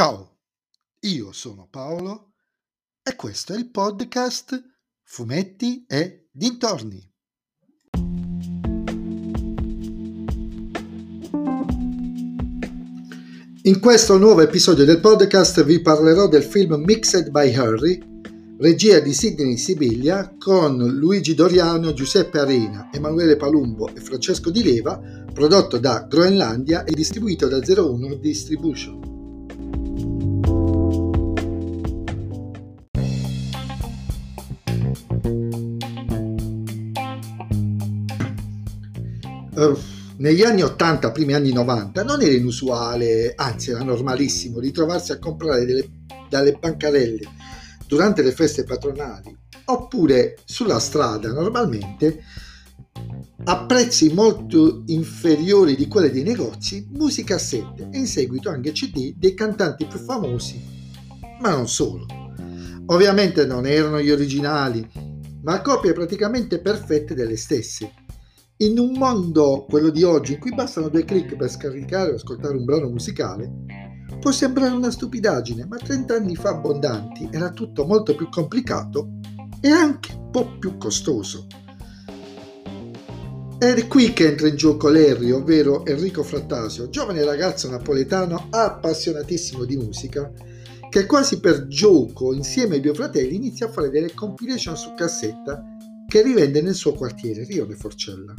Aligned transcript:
Ciao, 0.00 0.38
io 1.00 1.30
sono 1.32 1.68
Paolo 1.70 2.32
e 3.02 3.14
questo 3.16 3.52
è 3.52 3.58
il 3.58 3.68
podcast 3.68 4.58
Fumetti 5.02 5.84
e 5.86 6.28
Dintorni. 6.32 7.06
In 13.64 13.78
questo 13.78 14.16
nuovo 14.16 14.40
episodio 14.40 14.86
del 14.86 15.00
podcast 15.00 15.62
vi 15.64 15.82
parlerò 15.82 16.28
del 16.28 16.44
film 16.44 16.82
Mixed 16.82 17.28
by 17.28 17.52
Harry, 17.52 18.00
regia 18.56 19.00
di 19.00 19.12
Sidney 19.12 19.58
Sibiglia 19.58 20.34
con 20.38 20.78
Luigi 20.78 21.34
Doriano, 21.34 21.92
Giuseppe 21.92 22.38
Arena, 22.38 22.88
Emanuele 22.90 23.36
Palumbo 23.36 23.94
e 23.94 24.00
Francesco 24.00 24.48
Di 24.48 24.62
Leva, 24.62 24.98
prodotto 25.30 25.76
da 25.76 26.06
Groenlandia 26.08 26.84
e 26.84 26.92
distribuito 26.92 27.48
da 27.48 27.58
01 27.58 28.14
Distribution. 28.14 29.09
Uh 39.56 39.98
negli 40.20 40.42
anni 40.42 40.60
80, 40.60 41.12
primi 41.12 41.32
anni 41.32 41.50
90, 41.50 42.04
non 42.04 42.20
era 42.20 42.34
inusuale, 42.34 43.32
anzi 43.34 43.70
era 43.70 43.82
normalissimo, 43.82 44.58
ritrovarsi 44.58 45.12
a 45.12 45.18
comprare 45.18 45.64
delle, 45.64 45.88
dalle 46.28 46.58
bancarelle 46.60 47.26
durante 47.86 48.20
le 48.20 48.32
feste 48.32 48.64
patronali 48.64 49.34
oppure 49.64 50.36
sulla 50.44 50.78
strada 50.78 51.32
normalmente 51.32 52.22
a 53.44 53.64
prezzi 53.64 54.12
molto 54.12 54.82
inferiori 54.88 55.74
di 55.74 55.88
quelli 55.88 56.10
dei 56.10 56.22
negozi 56.22 56.86
musicassette 56.90 57.88
e 57.90 57.96
in 57.96 58.06
seguito 58.06 58.50
anche 58.50 58.72
CD 58.72 59.14
dei 59.16 59.32
cantanti 59.32 59.86
più 59.86 59.98
famosi, 59.98 60.62
ma 61.40 61.48
non 61.48 61.66
solo. 61.66 62.04
Ovviamente 62.86 63.46
non 63.46 63.66
erano 63.66 64.02
gli 64.02 64.10
originali, 64.10 64.86
ma 65.44 65.62
copie 65.62 65.94
praticamente 65.94 66.58
perfette 66.58 67.14
delle 67.14 67.38
stesse 67.38 67.90
in 68.62 68.78
un 68.78 68.92
mondo, 68.92 69.64
quello 69.68 69.88
di 69.88 70.02
oggi, 70.02 70.34
in 70.34 70.38
cui 70.38 70.54
bastano 70.54 70.88
due 70.88 71.04
clic 71.04 71.34
per 71.34 71.50
scaricare 71.50 72.10
o 72.10 72.14
ascoltare 72.16 72.56
un 72.56 72.64
brano 72.64 72.90
musicale, 72.90 73.50
può 74.20 74.30
sembrare 74.30 74.74
una 74.74 74.90
stupidaggine, 74.90 75.64
ma 75.64 75.78
30 75.78 76.14
anni 76.14 76.36
fa 76.36 76.50
abbondanti 76.50 77.28
era 77.30 77.50
tutto 77.50 77.86
molto 77.86 78.14
più 78.14 78.28
complicato 78.28 79.12
e 79.62 79.70
anche 79.70 80.12
un 80.12 80.30
po' 80.30 80.58
più 80.58 80.76
costoso. 80.76 81.46
Ed 83.58 83.78
è 83.78 83.86
qui 83.86 84.12
che 84.12 84.28
entra 84.28 84.48
in 84.48 84.56
gioco 84.56 84.90
Larry, 84.90 85.30
ovvero 85.30 85.86
Enrico 85.86 86.22
Frattasio, 86.22 86.90
giovane 86.90 87.24
ragazzo 87.24 87.70
napoletano 87.70 88.48
appassionatissimo 88.50 89.64
di 89.64 89.76
musica, 89.76 90.30
che 90.90 91.06
quasi 91.06 91.40
per 91.40 91.66
gioco, 91.66 92.34
insieme 92.34 92.74
ai 92.74 92.80
due 92.82 92.94
fratelli, 92.94 93.36
inizia 93.36 93.66
a 93.66 93.70
fare 93.70 93.88
delle 93.88 94.12
compilation 94.12 94.76
su 94.76 94.92
cassetta 94.94 95.78
che 96.10 96.22
rivende 96.22 96.60
nel 96.60 96.74
suo 96.74 96.92
quartiere, 96.92 97.44
Rione 97.44 97.76
Forcella. 97.76 98.34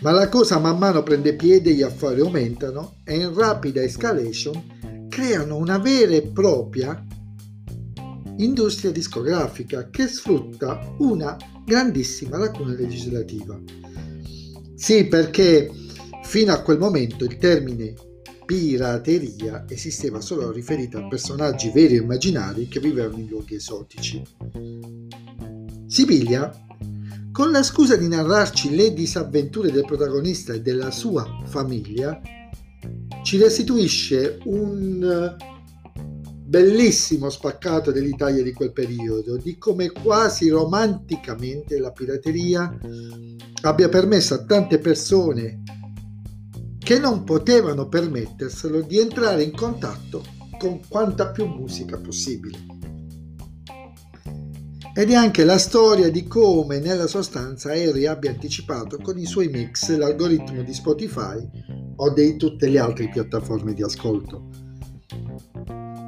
Ma 0.00 0.10
la 0.10 0.28
cosa 0.28 0.58
man 0.58 0.76
mano 0.76 1.04
prende 1.04 1.36
piede, 1.36 1.72
gli 1.72 1.82
affari 1.82 2.20
aumentano 2.20 2.96
e 3.04 3.16
in 3.16 3.32
rapida 3.32 3.80
escalation 3.80 5.06
creano 5.08 5.56
una 5.56 5.78
vera 5.78 6.16
e 6.16 6.22
propria 6.22 7.00
industria 8.38 8.90
discografica 8.90 9.88
che 9.88 10.08
sfrutta 10.08 10.96
una 10.98 11.36
grandissima 11.64 12.38
lacuna 12.38 12.74
legislativa. 12.74 13.56
Sì, 14.74 15.06
perché 15.06 15.70
fino 16.24 16.52
a 16.52 16.60
quel 16.60 16.78
momento 16.78 17.24
il 17.24 17.36
termine 17.36 17.94
pirateria 18.44 19.64
esisteva 19.68 20.20
solo 20.20 20.50
riferito 20.50 20.98
a 20.98 21.06
personaggi 21.06 21.70
veri 21.70 21.98
o 21.98 22.02
immaginari 22.02 22.66
che 22.66 22.80
vivevano 22.80 23.18
in 23.18 23.28
luoghi 23.28 23.54
esotici. 23.54 24.22
Sibiglia, 25.96 26.52
con 27.32 27.50
la 27.50 27.62
scusa 27.62 27.96
di 27.96 28.06
narrarci 28.06 28.76
le 28.76 28.92
disavventure 28.92 29.72
del 29.72 29.86
protagonista 29.86 30.52
e 30.52 30.60
della 30.60 30.90
sua 30.90 31.26
famiglia, 31.46 32.20
ci 33.22 33.38
restituisce 33.38 34.40
un 34.44 35.34
bellissimo 36.44 37.30
spaccato 37.30 37.92
dell'Italia 37.92 38.42
di 38.42 38.52
quel 38.52 38.74
periodo, 38.74 39.38
di 39.38 39.56
come 39.56 39.90
quasi 39.90 40.50
romanticamente 40.50 41.78
la 41.78 41.92
pirateria 41.92 42.78
abbia 43.62 43.88
permesso 43.88 44.34
a 44.34 44.44
tante 44.44 44.78
persone 44.78 45.62
che 46.78 46.98
non 46.98 47.24
potevano 47.24 47.88
permetterselo 47.88 48.82
di 48.82 48.98
entrare 48.98 49.44
in 49.44 49.52
contatto 49.52 50.22
con 50.58 50.78
quanta 50.86 51.30
più 51.30 51.46
musica 51.46 51.98
possibile 51.98 52.75
ed 54.98 55.10
è 55.10 55.14
anche 55.14 55.44
la 55.44 55.58
storia 55.58 56.10
di 56.10 56.26
come 56.26 56.78
nella 56.78 57.06
sostanza 57.06 57.72
Harry 57.72 58.06
abbia 58.06 58.30
anticipato 58.30 58.96
con 58.96 59.18
i 59.18 59.26
suoi 59.26 59.48
mix 59.48 59.94
l'algoritmo 59.94 60.62
di 60.62 60.72
Spotify 60.72 61.36
o 61.96 62.10
di 62.14 62.36
tutte 62.38 62.66
le 62.70 62.78
altre 62.78 63.10
piattaforme 63.10 63.74
di 63.74 63.82
ascolto. 63.82 64.48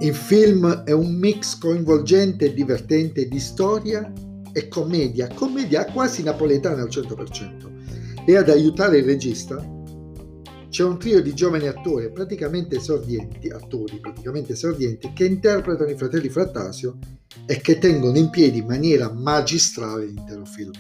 Il 0.01 0.15
film 0.15 0.85
è 0.85 0.93
un 0.93 1.15
mix 1.17 1.59
coinvolgente 1.59 2.47
e 2.47 2.55
divertente 2.55 3.29
di 3.29 3.39
storia 3.39 4.11
e 4.55 4.69
commedia, 4.69 5.29
commedia 5.35 5.85
quasi 5.85 6.23
napoletana 6.23 6.81
al 6.81 6.89
100%. 6.89 8.25
E 8.25 8.37
ad 8.39 8.49
aiutare 8.49 8.99
il 8.99 9.05
regista 9.05 9.63
c'è 10.69 10.85
un 10.85 10.99
trio 10.99 11.23
di 11.23 11.35
giovani 11.35 11.67
attori 11.67 12.11
praticamente 12.11 12.77
esordienti, 12.77 13.49
attori 13.49 13.99
praticamente 14.01 14.53
esordienti, 14.53 15.13
che 15.15 15.25
interpretano 15.25 15.91
i 15.91 15.97
fratelli 15.97 16.29
Frattasio 16.29 16.99
e 17.47 17.61
che 17.61 17.79
tengono 17.79 18.19
in 18.19 18.31
piedi 18.31 18.59
in 18.59 18.67
maniera 18.67 19.13
magistrale 19.13 20.07
l'intero 20.07 20.45
film. 20.45 20.73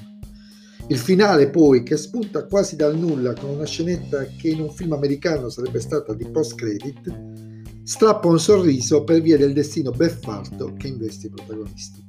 Il 0.88 0.98
finale 0.98 1.50
poi, 1.50 1.82
che 1.82 1.96
spunta 1.96 2.46
quasi 2.46 2.76
dal 2.76 2.96
nulla 2.96 3.34
con 3.34 3.50
una 3.50 3.66
scenetta 3.66 4.24
che 4.24 4.48
in 4.48 4.60
un 4.60 4.70
film 4.70 4.92
americano 4.92 5.50
sarebbe 5.50 5.80
stata 5.80 6.14
di 6.14 6.26
post-credit, 6.30 7.82
strappa 7.82 8.28
un 8.28 8.40
sorriso 8.40 9.04
per 9.04 9.20
via 9.20 9.36
del 9.36 9.52
destino 9.52 9.90
beffardo 9.90 10.74
che 10.74 10.88
investe 10.88 11.26
i 11.26 11.30
protagonisti. 11.30 12.06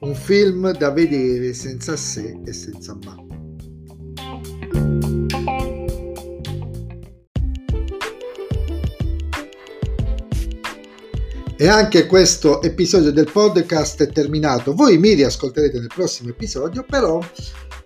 Un 0.00 0.14
film 0.14 0.70
da 0.76 0.90
vedere 0.90 1.54
senza 1.54 1.96
se 1.96 2.38
e 2.44 2.52
senza 2.52 2.98
ma. 3.02 3.45
E 11.58 11.68
anche 11.68 12.04
questo 12.04 12.60
episodio 12.60 13.10
del 13.10 13.30
podcast 13.32 14.02
è 14.02 14.12
terminato. 14.12 14.74
Voi 14.74 14.98
mi 14.98 15.14
riascolterete 15.14 15.78
nel 15.78 15.90
prossimo 15.92 16.28
episodio, 16.28 16.84
però 16.86 17.18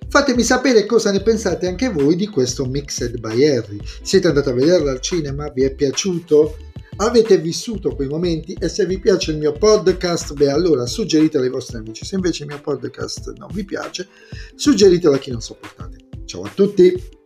fatemi 0.08 0.42
sapere 0.42 0.84
cosa 0.86 1.12
ne 1.12 1.22
pensate 1.22 1.68
anche 1.68 1.88
voi 1.88 2.16
di 2.16 2.26
questo 2.26 2.66
Mixed 2.66 3.20
by 3.20 3.46
Harry. 3.46 3.78
Siete 4.02 4.26
andati 4.26 4.48
a 4.48 4.54
vederlo 4.54 4.90
al 4.90 4.98
cinema? 4.98 5.48
Vi 5.54 5.62
è 5.62 5.72
piaciuto? 5.72 6.56
Avete 6.96 7.38
vissuto 7.38 7.94
quei 7.94 8.08
momenti? 8.08 8.56
E 8.58 8.68
se 8.68 8.86
vi 8.86 8.98
piace 8.98 9.30
il 9.30 9.38
mio 9.38 9.52
podcast, 9.52 10.32
beh 10.32 10.50
allora 10.50 10.84
suggeritelo 10.84 11.44
ai 11.44 11.50
vostri 11.50 11.76
amici. 11.76 12.04
Se 12.04 12.16
invece 12.16 12.42
il 12.42 12.48
mio 12.48 12.60
podcast 12.60 13.34
non 13.36 13.50
vi 13.52 13.64
piace, 13.64 14.08
suggeritelo 14.56 15.14
a 15.14 15.18
chi 15.18 15.30
non 15.30 15.40
sopportate. 15.40 15.96
Ciao 16.24 16.42
a 16.42 16.50
tutti! 16.52 17.18